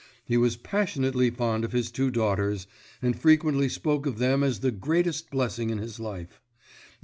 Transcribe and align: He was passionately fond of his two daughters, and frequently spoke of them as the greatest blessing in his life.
He 0.25 0.35
was 0.35 0.57
passionately 0.57 1.29
fond 1.29 1.63
of 1.63 1.73
his 1.73 1.91
two 1.91 2.09
daughters, 2.09 2.65
and 3.03 3.15
frequently 3.15 3.69
spoke 3.69 4.07
of 4.07 4.17
them 4.17 4.41
as 4.41 4.61
the 4.61 4.71
greatest 4.71 5.29
blessing 5.29 5.69
in 5.69 5.77
his 5.77 5.99
life. 5.99 6.41